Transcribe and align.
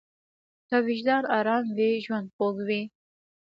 که 0.67 0.77
وجدان 0.87 1.23
ارام 1.37 1.65
وي، 1.77 1.91
ژوند 2.05 2.27
خوږ 2.35 2.57
وي. 2.67 2.81